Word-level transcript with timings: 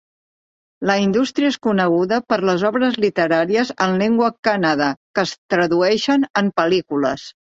La 0.89 0.93
indústria 1.01 1.49
és 1.49 1.57
coneguda 1.65 2.17
per 2.33 2.39
les 2.49 2.63
obres 2.69 2.97
literàries 3.05 3.73
en 3.87 3.93
llengua 4.03 4.31
kannada, 4.49 4.87
que 5.19 5.27
es 5.29 5.35
tradueixen 5.55 6.27
en 6.43 6.51
pel·lícules. 6.63 7.27